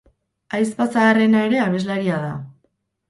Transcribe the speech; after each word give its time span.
Ahizpa 0.59 0.87
zaharrena 0.95 1.43
ere 1.49 1.59
abeslaria 1.67 2.17
da. 2.27 2.33